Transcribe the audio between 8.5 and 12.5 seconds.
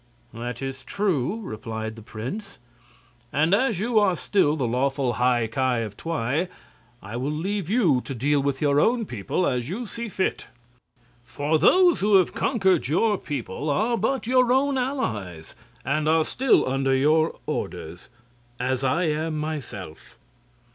your own people as you see fit. For those who have